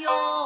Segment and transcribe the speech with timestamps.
[0.00, 0.39] 茶山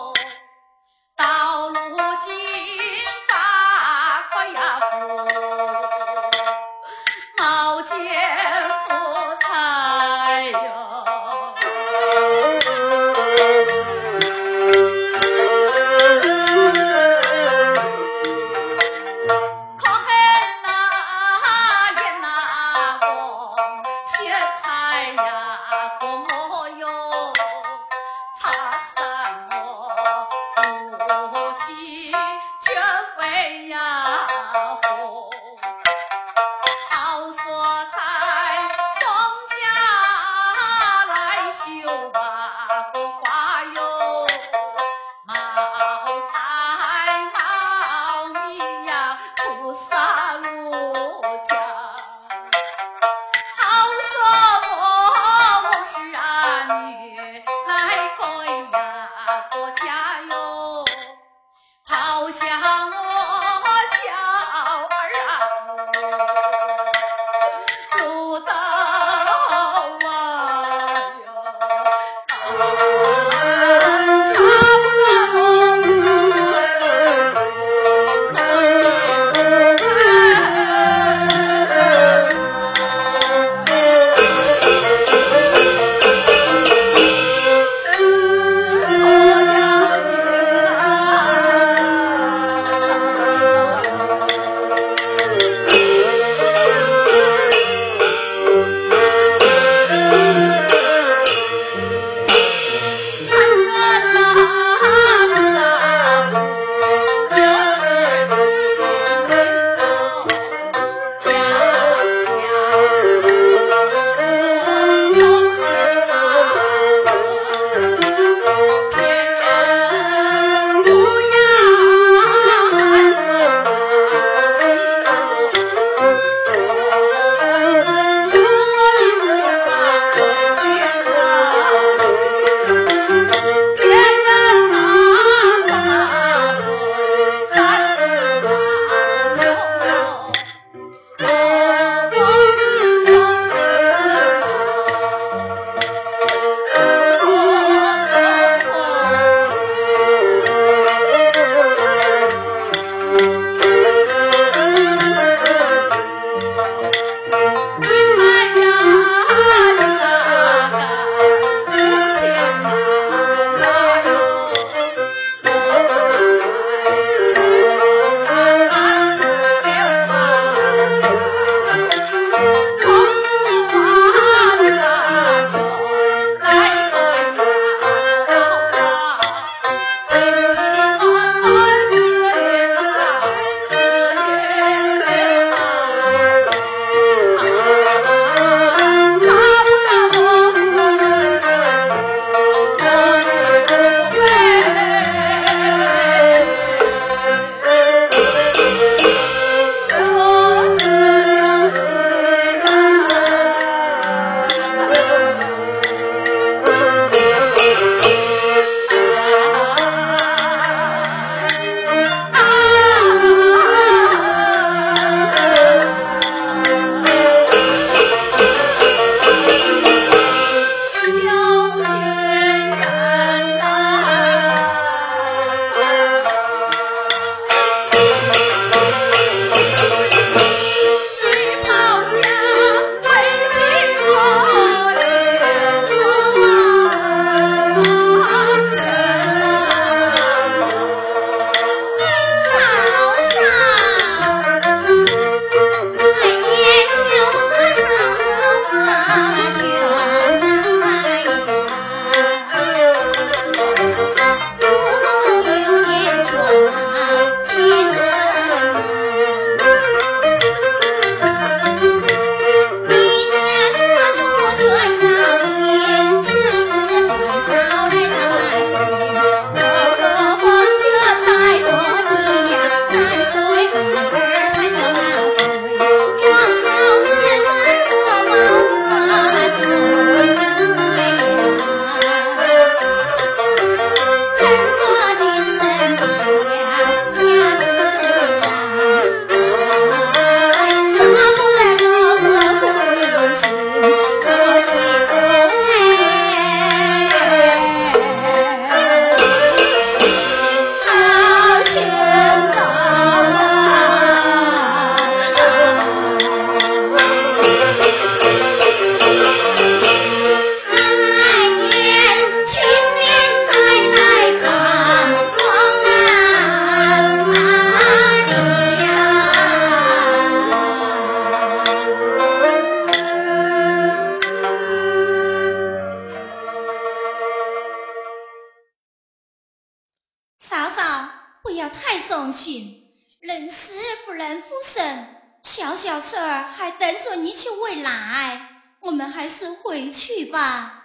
[339.74, 340.84] 回去吧。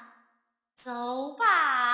[0.75, 1.88] 走吧。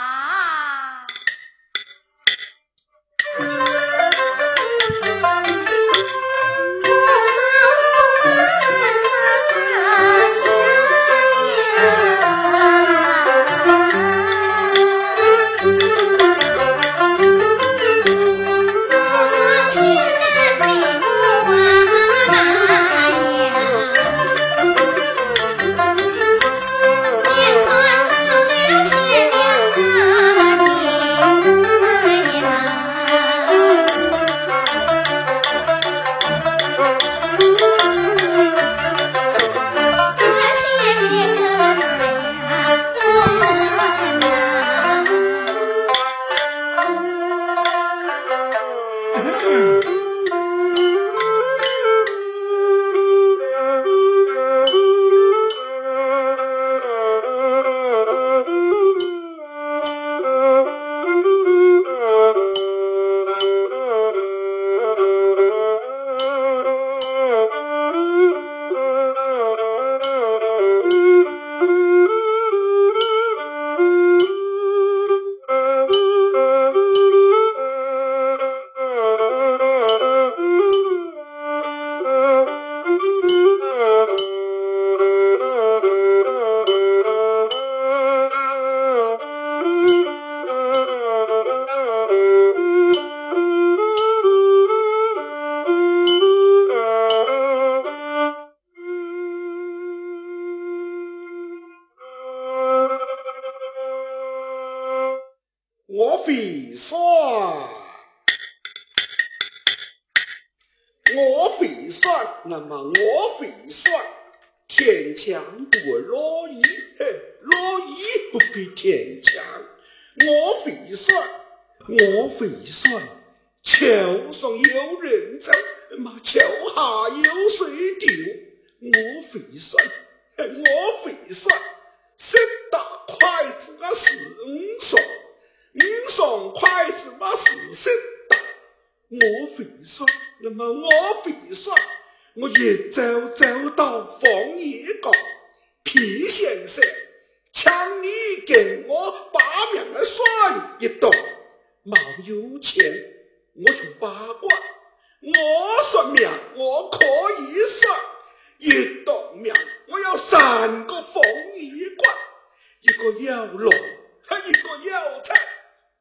[164.47, 165.33] 一个要财，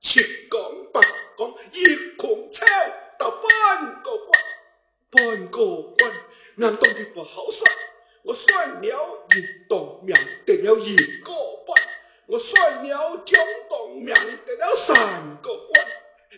[0.03, 0.61] 七杠
[0.93, 2.67] 八杠一空草
[3.19, 4.43] 到半个官，
[5.11, 5.67] 半个
[5.99, 6.13] 官。
[6.57, 7.75] 俺懂得不好算，
[8.23, 10.15] 我算了一道命
[10.47, 11.33] 得了一个
[11.67, 11.75] 半，
[12.27, 14.15] 我算了两道命
[14.47, 15.87] 得了三个官，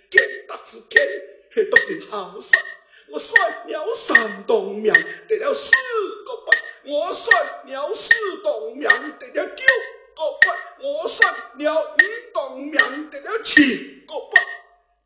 [0.09, 2.64] 天大是天，懂得好算，
[3.09, 4.92] 我算了三道命
[5.29, 5.71] 得了四
[6.25, 8.11] 个半，我算了四
[8.42, 8.88] 道命
[9.19, 9.64] 得了九
[10.16, 14.46] 个半，我算了一道命得了七个半，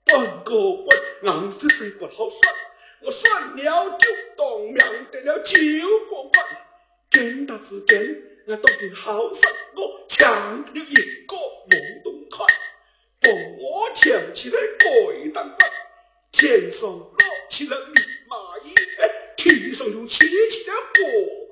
[0.04, 2.54] 半个半，硬是最不好算。
[3.02, 4.76] 我算了九道命
[5.10, 6.46] 得了九个官，
[7.10, 10.94] 见大之见，我懂得好算，我抢了一
[11.26, 12.48] 个梦东款，
[13.20, 15.70] 帮我跳起来鬼当官，
[16.30, 17.16] 天上落
[17.50, 17.94] 起了密
[18.28, 18.74] 码衣，
[19.36, 21.49] 地上又起起了火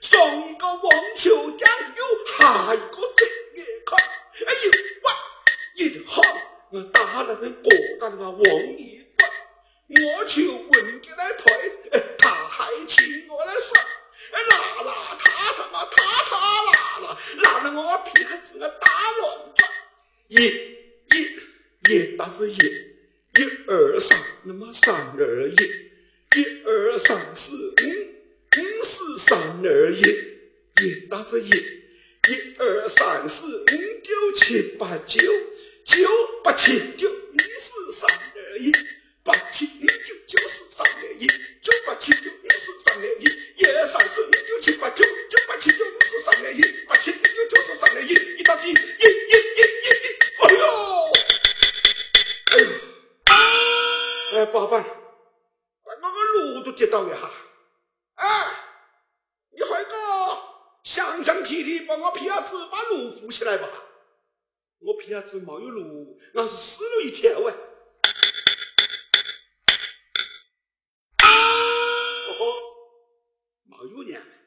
[0.00, 3.98] 上一个王秋江，有下一个正月看，
[4.46, 4.70] 哎呦
[5.02, 5.12] 哇，
[5.76, 6.24] 一喊
[6.70, 9.06] 我打了那锅当啊王爷。
[9.92, 11.52] 我去问给他退，
[12.18, 13.84] 他还请我来算，
[14.48, 15.96] 啦啦他他妈他
[16.30, 19.68] 他啦啦，拉了我皮孩子啊打乱转，
[20.28, 25.56] 一一一那是一，一二三那么三二一，
[26.36, 27.74] 一二三四五
[28.56, 30.00] 五四三二一，
[30.82, 35.20] 一打是一，一二三四五六七八九
[35.84, 36.08] 九
[36.42, 38.72] 八七九一四三二一。
[39.22, 43.24] 八七五九九四三二一，九八七九五四三二一，
[43.56, 45.69] 一二三四五六七八九，九八七
[63.30, 63.68] 起来吧。
[64.78, 67.52] 我皮鞋子没有路，硬是死了一天喂。
[72.38, 72.44] 哦，
[73.64, 74.39] 没有呢。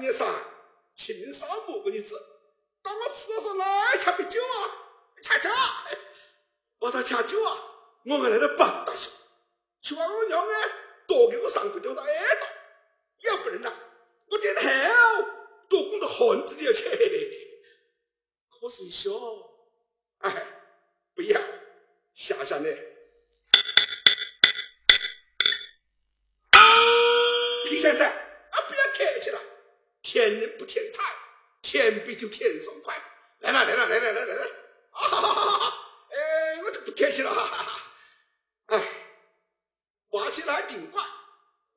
[0.00, 0.34] 你上，
[0.94, 2.14] 青少母给你治，
[2.82, 4.54] 当我吃的时候，来，恰杯酒啊，
[5.22, 5.50] 恰恰，
[6.78, 7.58] 我倒恰酒啊，
[8.04, 8.86] 我还来得饱。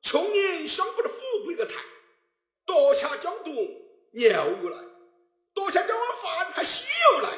[0.02, 1.76] 穷人想不得富贵的财，
[2.66, 3.54] 多下江东
[4.10, 4.78] 鸟又来，
[5.54, 6.84] 多下江湾饭还稀
[7.14, 7.30] 又来。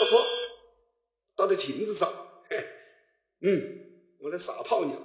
[0.00, 0.26] 老婆，
[1.36, 2.12] 倒在亭子上。
[2.50, 2.68] 嘿
[3.40, 3.86] 嗯，
[4.20, 4.96] 我来撒泡尿。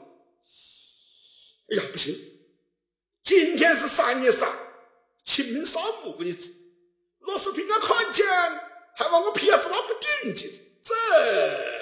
[1.69, 2.13] 哎呀，不行，
[3.23, 4.53] 今天是三月三，
[5.23, 6.37] 清明扫墓给你，
[7.19, 8.27] 若是素平安看见，
[8.97, 10.51] 还往我鼻子拉不钉去，
[10.83, 11.74] 这。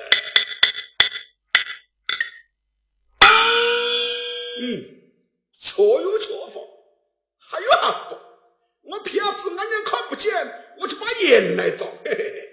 [4.63, 4.85] 嗯，
[5.59, 6.61] 错有错法，
[7.37, 8.17] 还有啥子法？
[8.83, 10.33] 我平时安娘看不见，
[10.79, 12.52] 我就把盐来着，嘿嘿嘿。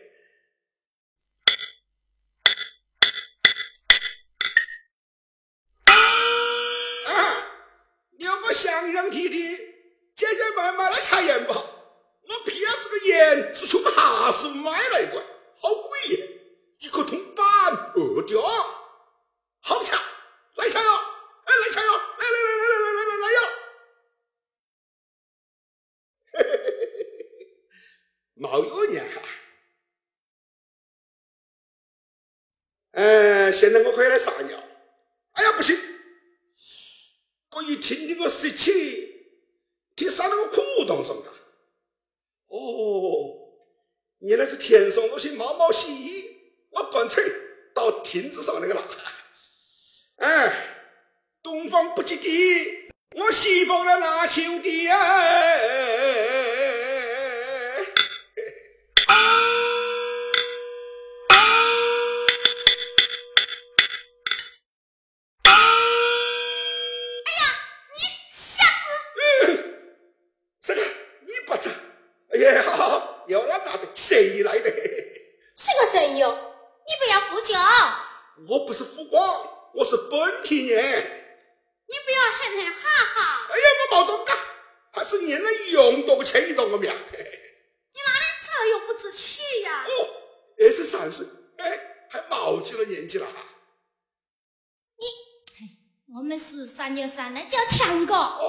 [96.80, 98.14] 三月三那叫强哥。
[98.14, 98.40] 哦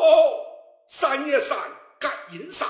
[0.87, 1.57] 三月三
[1.99, 2.69] 赶银上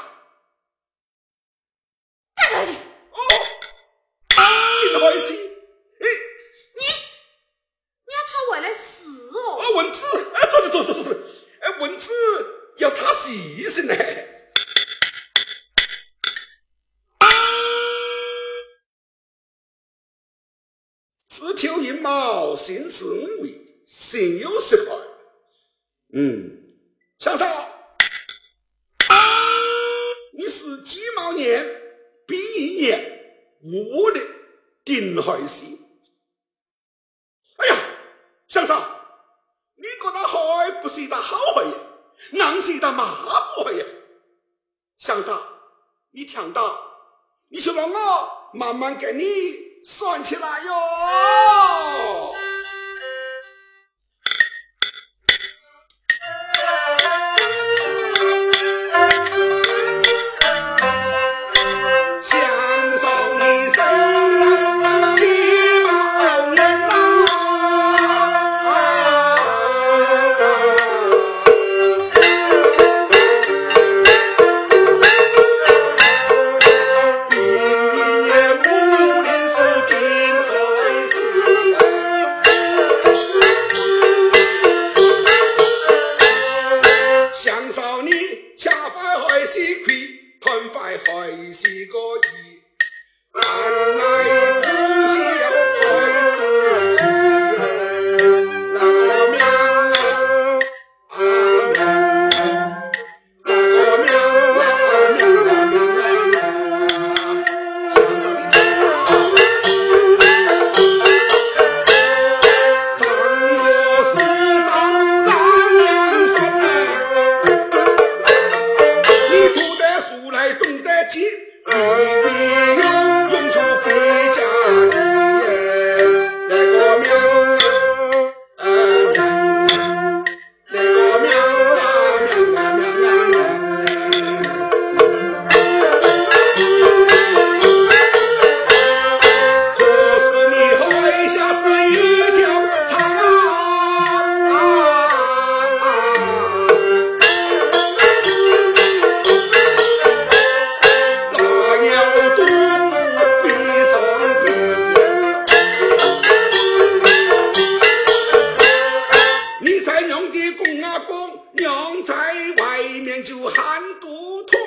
[163.11, 164.59] 年就喊肚痛，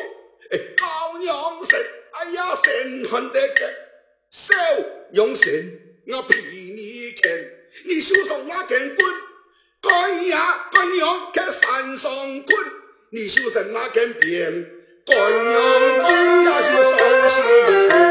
[0.51, 1.81] 哎，高娘神，
[2.13, 3.75] 哎呀，神狠的个，
[4.31, 4.55] 手
[5.13, 7.51] 用神，我比你拳，
[7.87, 9.15] 你手上拿根棍，
[9.81, 12.57] 干呀干娘去山上滚，
[13.11, 14.71] 你手上拿根鞭，
[15.07, 15.63] 干娘，
[16.05, 18.04] 哎呀，是山上棍。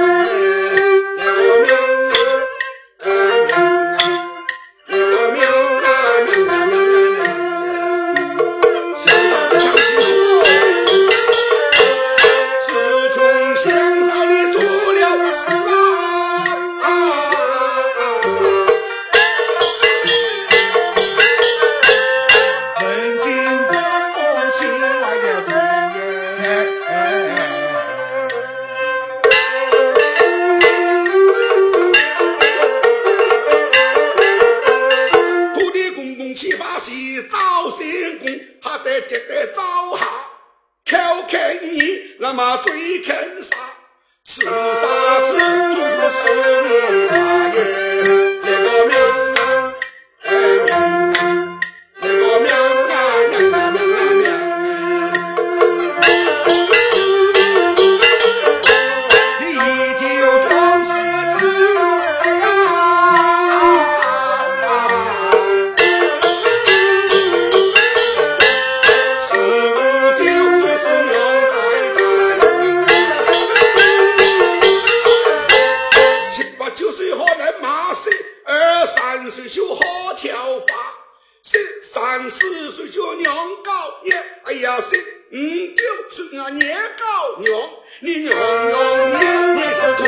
[81.94, 83.72] 三四岁叫娘告
[84.04, 84.12] 你，
[84.46, 84.98] 哎呀，是
[85.32, 90.04] 五九岁啊，娘告娘，你娘娘，你是同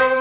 [0.00, 0.13] 情。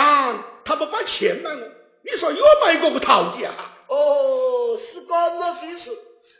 [0.00, 1.60] 你算了命，他不把钱卖我，
[2.04, 3.76] 你说有没有个个套的啊？
[3.88, 5.90] 哦，是这么回事，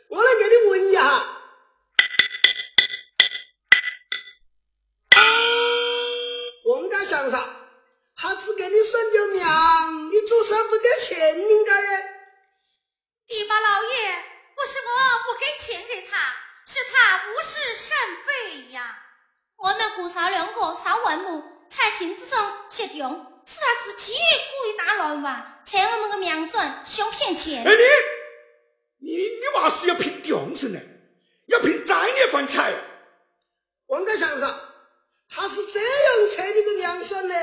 [0.09, 1.37] 我来给你问一下。
[6.65, 7.55] 王家先生，
[8.15, 11.73] 他只给你算条命，你做啥不给钱应该？
[13.27, 14.23] 地八老爷，
[14.55, 14.89] 不是我
[15.25, 16.17] 不给钱给他，
[16.65, 18.97] 是他无事生非呀。
[19.57, 27.67] 我们姑嫂两个上文母，在亭子上下定，是他自己故意打乱吧，拆我们个名声，想骗钱。
[27.67, 27.71] 哎
[28.97, 30.79] 你，你你话是要凭良心呢，
[31.47, 32.73] 要凭专业饭菜。
[33.87, 34.59] 王家先生，
[35.29, 37.35] 他是这样拆你个名声的。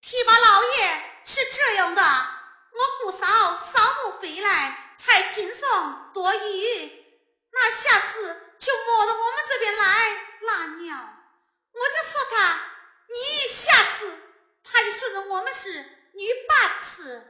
[0.00, 5.68] 提拔老爷是这样的，我姑嫂扫墓回来，才轻松
[6.14, 7.04] 多余，
[7.50, 9.84] 那下次就莫到我们这边来
[10.42, 10.96] 拉尿。
[11.72, 12.60] 我就说他，
[13.08, 14.18] 你下次
[14.72, 15.72] 他就说着我们是
[16.12, 17.24] 女八次。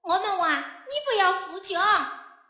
[0.00, 1.82] 我们话你不要胡讲，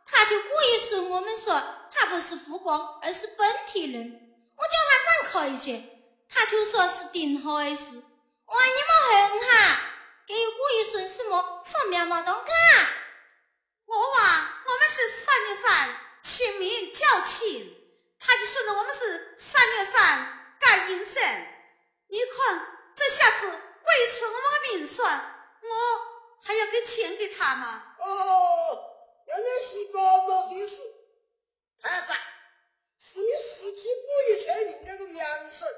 [0.06, 4.34] 他就故意说我们说他不是富光，而是本地人。
[4.56, 5.84] 我叫他长开些，
[6.28, 7.82] 他就说是定海市。
[8.46, 9.80] 我话你们恨哈，
[10.26, 12.88] 给故意说什么上面没东看。
[13.86, 17.74] 我话我们是三月三清明叫亲，
[18.20, 21.22] 他就说着我们是三月三干阴神。
[22.08, 25.00] 你看这下子鬼出我们的名算，
[25.62, 25.66] 我
[26.44, 27.82] 还要给钱给他吗？
[27.98, 28.04] 哦，
[29.26, 30.76] 原来是这么回事。
[31.80, 32.12] 儿子，
[33.00, 35.68] 是你自己故意欠人家个名声，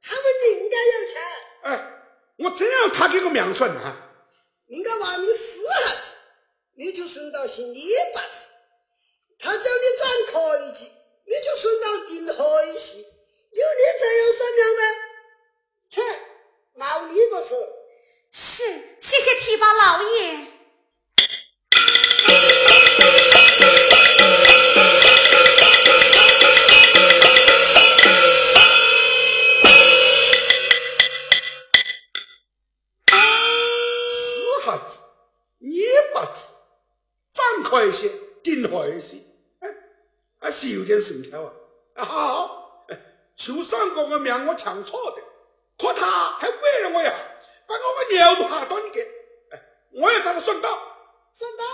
[0.00, 0.24] 他们
[0.60, 1.22] 人家有钱。
[1.62, 1.90] 哎，
[2.38, 3.96] 我怎样他给个名声啊？
[4.68, 6.12] 人家话你死孩子，
[6.76, 8.46] 你就顺到姓李八字；
[9.40, 9.64] 他叫你
[9.98, 10.92] 长开级，
[11.24, 12.98] 你就顺道定海戏。
[13.50, 15.05] 有你这样商量吗？
[17.06, 17.54] 切，冇你个事。
[18.32, 18.62] 是，
[19.00, 20.46] 谢谢提拔老爷。
[34.08, 34.98] 死孩子，
[35.58, 36.48] 捏把子，
[37.32, 38.10] 长开些，
[38.42, 39.18] 顶坏些，
[39.60, 39.68] 哎，
[40.40, 41.52] 还是有点神条啊！
[41.94, 42.98] 好好，哎，
[43.36, 45.22] 就算我个命我抢错的，
[45.78, 47.14] 可他还为了我呀，
[47.66, 49.02] 把我个尿都下断给，
[49.50, 49.62] 哎，
[49.92, 50.70] 我要找他算到，
[51.34, 51.64] 算到，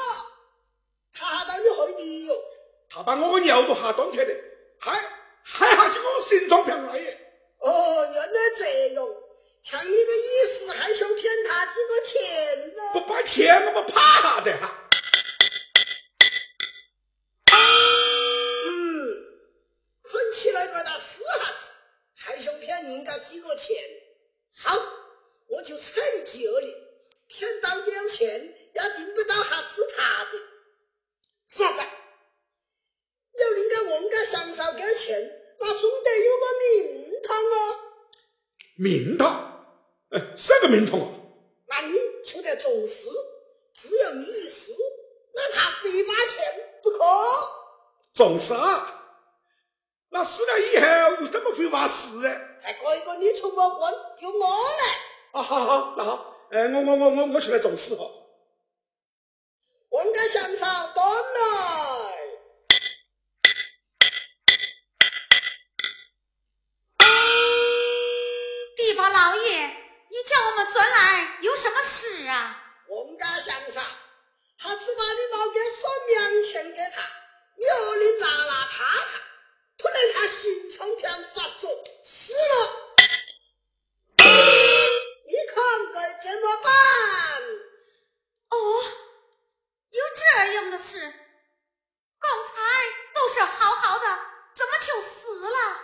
[1.12, 2.34] 他还当你害你哟。
[2.90, 4.34] 他把我个尿都下断去的，
[4.78, 4.92] 还
[5.42, 7.18] 还还是我心脏病来耶！
[7.58, 9.08] 哦，原来这样，
[9.62, 12.82] 像你的意思，还想骗他几个钱呢？
[12.92, 14.78] 不把钱我们怕的哈。
[18.66, 19.24] 嗯，
[20.02, 21.70] 看起来个大死汉子，
[22.16, 23.76] 还想骗人家几个钱。
[24.54, 24.76] 好，
[25.48, 26.76] 我就趁机而立，
[27.28, 28.28] 骗到点钱，
[28.74, 30.30] 也定不到哈子他的。
[31.46, 31.80] 啥子？
[33.34, 37.78] 要人家王家上少给钱，那总得有个名堂啊。
[38.82, 39.64] 名堂，
[40.10, 41.08] 哎，什么名堂啊？
[41.68, 41.92] 那你
[42.26, 43.06] 出得重视，
[43.72, 44.72] 只有你一死，
[45.32, 46.98] 那他非把钱不可。
[48.12, 49.04] 重视啊！
[50.10, 52.40] 那死了以后又怎么会把事呢？
[52.64, 54.84] 再过一个你出我关，由我来。
[55.30, 58.10] 啊，好好，那好，哎，我我我我我去来重视哈。
[59.90, 62.21] 文家祥少端来。
[70.22, 72.58] 叫我们转来有什么事啊？
[72.88, 73.82] 王家祥少，
[74.58, 77.02] 他只把你老给算命钱给他，
[77.56, 79.20] 你二里拉拉他他，
[79.78, 81.70] 突然他心脏病发作
[82.04, 82.38] 死了。
[85.26, 86.72] 你看该怎么办？
[88.50, 88.56] 哦，
[89.90, 91.00] 有这样的事，
[92.20, 92.50] 刚才
[93.14, 94.20] 都是好好的，
[94.54, 95.80] 怎么就死了？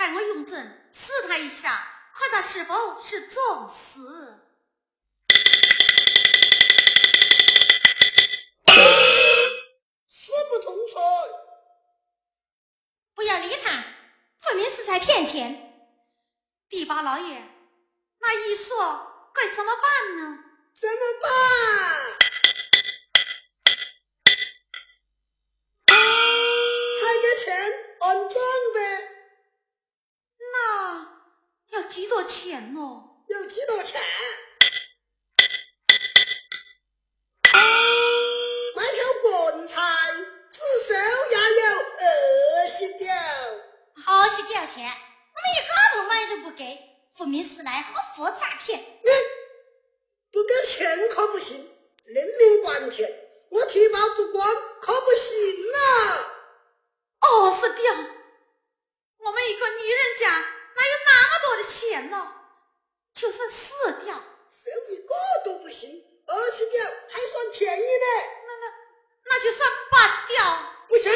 [0.00, 4.40] 嗯，派我用针刺他一下，看他是否是重死。
[10.08, 11.02] 死不通吹。
[13.14, 13.84] 不要理他，
[14.40, 15.66] 分明是在骗钱。
[16.70, 17.42] 地八老爷，
[18.20, 20.38] 那一说该怎么办呢？
[20.80, 21.99] 怎么办？
[31.90, 33.02] 几多钱哦？
[33.26, 34.00] 有几多钱？
[38.76, 39.82] 买条棺材，
[40.50, 41.66] 至少也有
[41.98, 43.12] 二十吊。
[44.04, 44.86] 好些吊钱？
[44.86, 46.78] 我们一个头买都不给，
[47.16, 48.78] 分明是来好复诈骗。
[48.78, 49.10] 你
[50.30, 51.58] 不给钱可不行，
[52.04, 53.12] 人命关天，
[53.50, 54.48] 我提包不光
[54.80, 55.80] 可不行啊！
[57.22, 57.92] 哦，是吊，
[59.18, 62.34] 我们一个女人家哪有那么多的钱呢？
[63.14, 65.14] 就算死掉，收一个
[65.44, 68.06] 都不行，二十吊还算便宜呢。
[68.46, 68.72] 那那
[69.24, 70.66] 那就算拔掉。
[70.88, 71.12] 不行，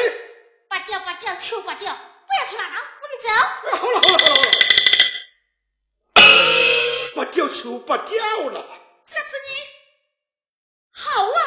[0.69, 1.93] 拔掉，拔掉，求拔掉！
[1.93, 1.99] 不
[2.39, 3.27] 要去骂他，我们走。
[3.29, 4.51] 哎，好了好了好了好了，
[7.15, 8.65] 把掉球拔掉了。
[9.03, 9.49] 下次你
[10.91, 11.39] 好啊！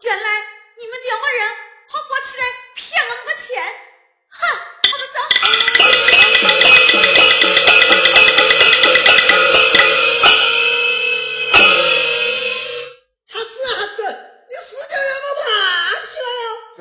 [0.00, 0.46] 原来
[0.78, 1.56] 你们两个人
[1.88, 2.44] 合伙起来
[2.74, 3.74] 骗我们的钱，
[4.28, 4.58] 哼！
[4.92, 5.73] 我们走。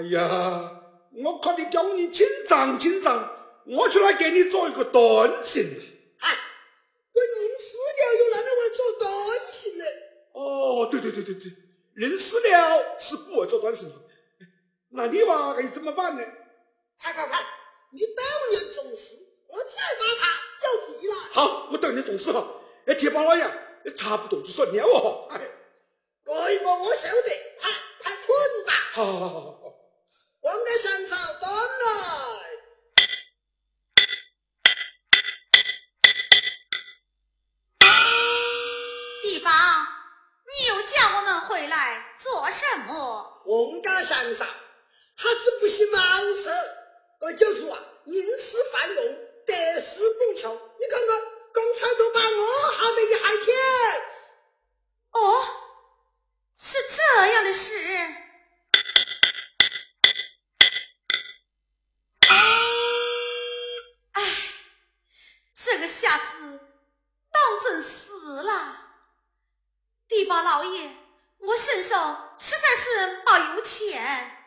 [0.03, 0.81] 哎呀，
[1.11, 3.31] 我看你叫你紧张紧张，
[3.65, 5.63] 我就来给你做一个短信。
[6.19, 6.37] 哎，
[7.13, 9.85] 我人死了又哪能会做短信呢？
[10.33, 11.53] 哦，对对对对对，
[11.93, 13.95] 人死了是不会做短信的。
[14.89, 16.25] 那你娃该怎么办呢？
[17.01, 17.39] 快快快，
[17.93, 19.15] 你当然重视，
[19.47, 20.27] 我再把他
[20.59, 21.15] 叫回来。
[21.31, 22.45] 好，我等你重视哈。
[22.87, 23.49] 哎，铁包老爷，
[23.95, 25.29] 差不多就算了哦。
[25.31, 25.39] 哎，
[26.25, 27.31] 这个我晓得，
[27.61, 28.73] 快快滚吧。
[28.91, 29.62] 好好好好
[30.83, 30.89] 好。
[30.89, 31.87] 王家三嫂，等来。
[39.21, 39.87] 地方，
[40.45, 43.41] 你又叫我们回来做什么？
[43.45, 44.45] 王家三嫂，
[45.17, 45.99] 他只不是茅
[46.43, 46.51] 塞，
[47.21, 49.05] 这就是啊，因私犯用，
[49.45, 50.53] 得势不求。
[50.79, 51.21] 你看看，
[51.53, 53.55] 刚才都把我害得一害天。
[70.41, 70.89] 老爷，
[71.39, 74.37] 我身上实在是没有钱，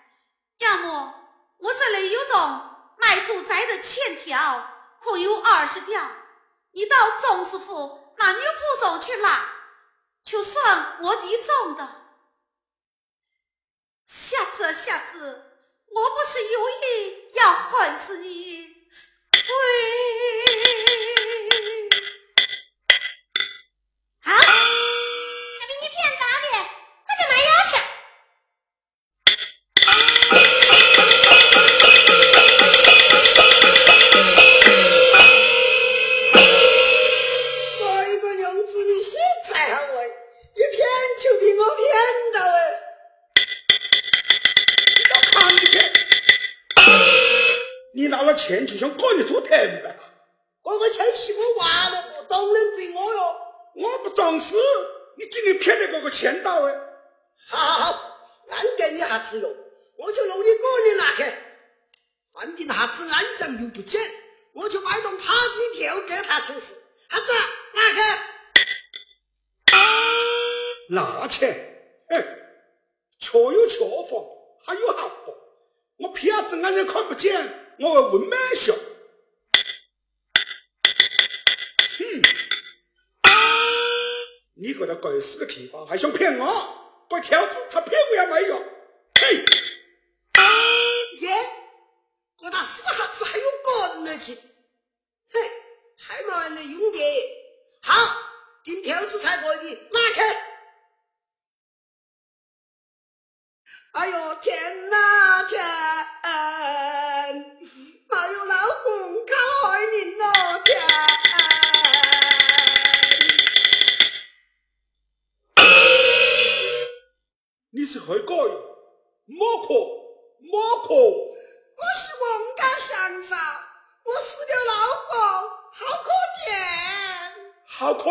[0.59, 1.15] 要么
[1.59, 4.69] 我这里有种卖住宅的欠条，
[5.01, 6.11] 共有二十条，
[6.73, 9.49] 你到钟师傅那女仆中去拿，
[10.25, 11.89] 就算我的中的。
[14.05, 15.45] 下子下子，
[15.87, 18.75] 我不是有意要害死你，
[19.33, 19.41] 喂！
[24.23, 24.33] 啊！
[84.67, 87.07] 你个那该死个地方，还想骗我？
[87.09, 88.57] 这条子才骗我也没有。
[89.21, 89.45] 嘿，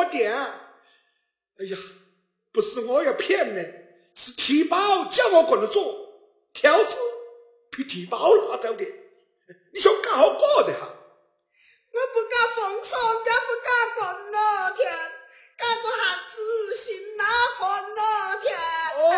[0.05, 0.29] 好可怜！
[1.57, 1.77] 哎呀，
[2.51, 3.65] 不是我要骗你，
[4.13, 6.13] 是提包叫我这么做，
[6.53, 6.95] 条子
[7.71, 8.85] 被提包拿走的。
[9.73, 10.93] 你想搞好过的哈？
[11.91, 14.91] 我不敢放松，也不敢干了天，
[15.57, 17.25] 干个下子心哪
[17.57, 18.01] 烦了
[18.41, 18.57] 天。
[18.97, 19.09] 哦，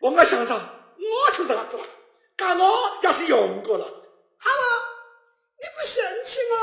[0.00, 1.84] 王家先生，我就是啥子了？
[2.36, 3.90] 干我要是用过了，好
[4.50, 4.64] 了，
[5.58, 6.54] 你不嫌弃我，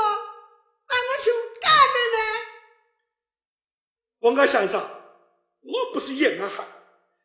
[4.20, 4.80] 王家先生，
[5.60, 6.66] 我不是硬汉，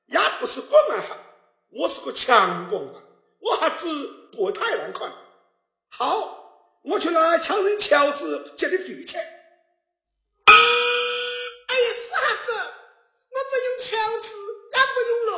[0.05, 0.71] 也不是滚
[1.01, 1.17] 汉，
[1.71, 3.01] 我是个强光汉，
[3.39, 3.87] 我还子
[4.31, 5.11] 不太难看。
[5.89, 9.19] 好，我去来抢人条子借你费钱。
[10.45, 12.51] 哎呀，死瞎子，
[13.31, 14.35] 我不用乔治，
[14.69, 15.31] 也不用路，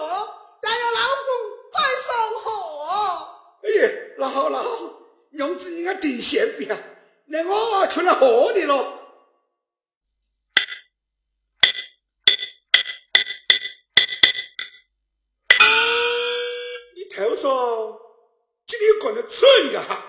[0.61, 1.31] 要要老公
[1.71, 2.09] 快上
[2.41, 2.45] 河。
[3.63, 4.67] 哎呀，那好那好，
[5.29, 6.77] 娘子应该定现费啊，
[7.27, 8.94] 那我去来贺你喽。
[19.35, 20.03] 天干的蠢呀哈！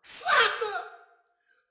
[0.00, 0.66] 死瞎子，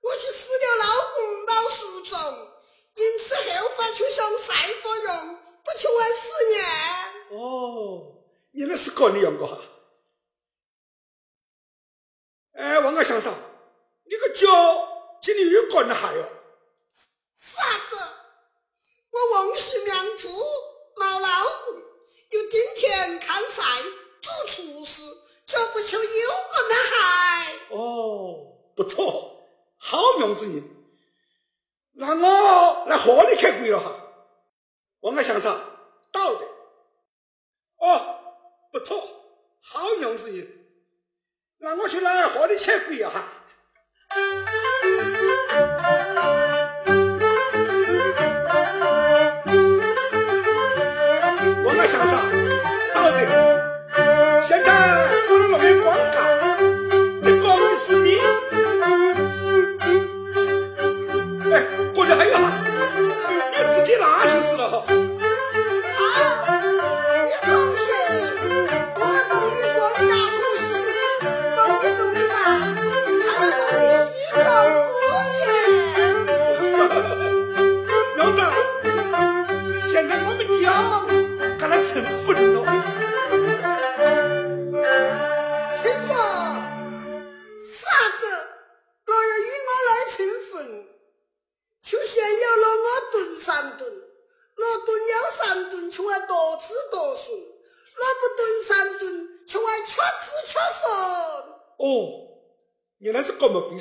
[0.02, 0.86] 我是死了老
[1.16, 2.52] 公老叔宗，
[2.96, 7.40] 因此后发就想晒火用，不求完十年。
[7.40, 9.62] 哦，你那是干的样个哈？
[12.54, 13.34] 哎，王个先生，
[14.06, 16.28] 你个脚今天又干的还哟？
[30.54, 30.75] you.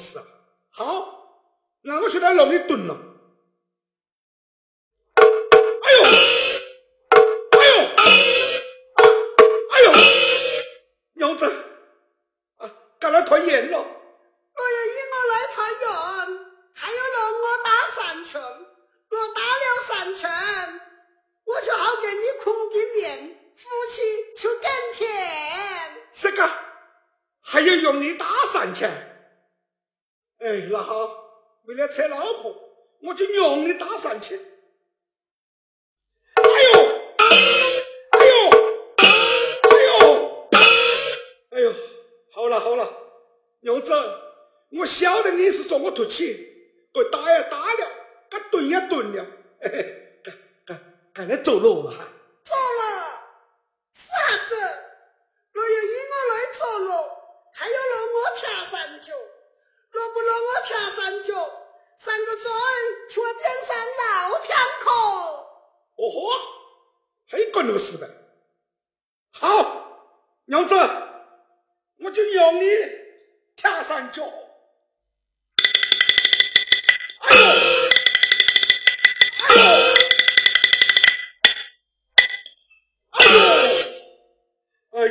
[0.05, 0.23] 是，
[0.71, 0.85] 好，
[1.81, 2.97] 那我去他那里蹲了。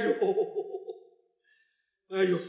[0.03, 0.11] 呦，
[2.09, 2.39] 哎呦！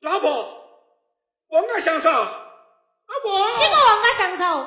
[0.00, 0.28] 老婆，
[1.48, 2.20] 王家相守，老
[3.22, 3.52] 婆。
[3.52, 4.66] 谁个王家相守？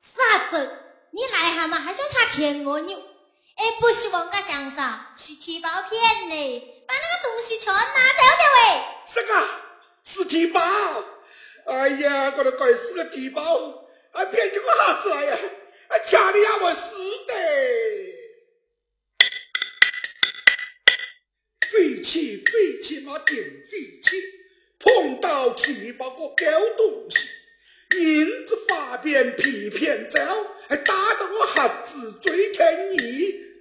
[0.00, 0.78] 傻子，
[1.12, 3.02] 你来蛤嘛，还想吃天鹅肉？
[3.56, 4.82] 哎，不是王家相守，
[5.16, 8.84] 是提包片嘞，把那个东西全拿走的喂。
[9.06, 9.59] 是个。
[10.04, 10.60] 是提包！
[11.66, 15.38] 哎呀，我的该死个提包，还骗起我哈子来呀？
[15.88, 16.96] 还掐你呀，我死
[17.26, 17.34] 的！
[21.70, 24.20] 废弃，废弃，妈电废气！
[24.78, 26.34] 碰到提包个狗
[26.76, 27.28] 东西，
[27.98, 30.18] 银子发遍皮片走，
[30.68, 32.96] 还打得我哈子追天你，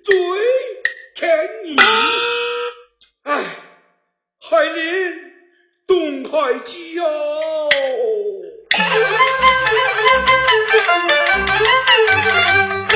[0.03, 0.15] 追
[1.15, 1.75] 天你！
[3.23, 3.43] 哎，
[4.39, 5.28] 海林。
[6.31, 7.69] 太急哟、哦。